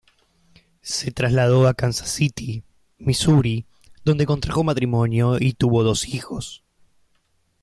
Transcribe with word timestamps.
Se 0.81 1.11
trasladó 1.11 1.67
a 1.67 1.75
Kansas 1.75 2.09
City, 2.09 2.63
Missouri, 2.97 3.67
donde 4.03 4.25
contrajo 4.25 4.63
matrimonio 4.63 5.37
y 5.39 5.53
tuvo 5.53 5.83
dos 5.83 6.07
hijos. 6.07 6.63